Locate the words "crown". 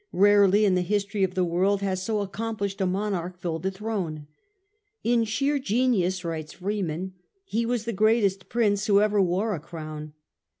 9.59-10.13